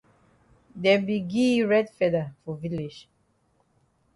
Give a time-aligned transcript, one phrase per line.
[0.83, 2.99] Dem be gi yi red feather for village.